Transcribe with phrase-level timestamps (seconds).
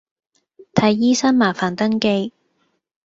[0.73, 2.33] 睇醫生麻煩登記